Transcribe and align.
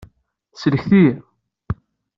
Sellket-iyi. 0.61 1.13